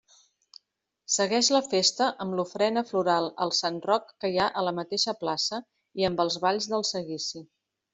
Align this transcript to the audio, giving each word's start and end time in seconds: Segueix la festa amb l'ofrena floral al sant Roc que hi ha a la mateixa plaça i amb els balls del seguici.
Segueix 1.15 1.49
la 1.55 1.61
festa 1.73 2.07
amb 2.25 2.33
l'ofrena 2.39 2.85
floral 2.93 3.31
al 3.47 3.55
sant 3.61 3.79
Roc 3.93 4.11
que 4.25 4.33
hi 4.35 4.41
ha 4.41 4.51
a 4.51 4.67
la 4.71 4.77
mateixa 4.83 5.19
plaça 5.25 5.65
i 6.03 6.13
amb 6.13 6.29
els 6.29 6.43
balls 6.49 6.75
del 6.77 6.93
seguici. 6.95 7.49